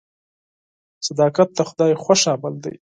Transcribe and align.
صداقت 1.07 1.49
د 1.57 1.59
خدای 1.69 1.93
خوښ 2.03 2.21
عمل 2.33 2.55
دی. 2.63 2.75